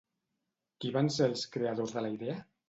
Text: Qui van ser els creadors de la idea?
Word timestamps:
Qui 0.85 0.91
van 0.95 1.11
ser 1.17 1.27
els 1.33 1.45
creadors 1.57 1.95
de 1.99 2.05
la 2.07 2.13
idea? 2.17 2.41